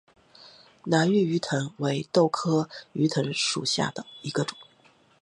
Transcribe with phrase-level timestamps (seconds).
[0.83, 4.57] 兰屿鱼藤为豆科鱼藤属下的一个种。